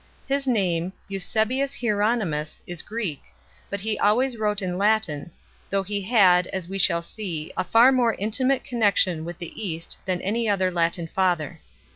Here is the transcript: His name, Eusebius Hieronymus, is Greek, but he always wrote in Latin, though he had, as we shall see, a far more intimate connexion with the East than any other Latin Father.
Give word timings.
His 0.27 0.47
name, 0.47 0.93
Eusebius 1.09 1.75
Hieronymus, 1.79 2.63
is 2.65 2.81
Greek, 2.81 3.21
but 3.69 3.81
he 3.81 3.99
always 3.99 4.35
wrote 4.35 4.59
in 4.59 4.75
Latin, 4.79 5.29
though 5.69 5.83
he 5.83 6.01
had, 6.01 6.47
as 6.47 6.67
we 6.67 6.79
shall 6.79 7.03
see, 7.03 7.53
a 7.55 7.63
far 7.63 7.91
more 7.91 8.15
intimate 8.15 8.63
connexion 8.63 9.23
with 9.25 9.37
the 9.37 9.53
East 9.63 9.99
than 10.07 10.19
any 10.21 10.49
other 10.49 10.71
Latin 10.71 11.05
Father. 11.05 11.61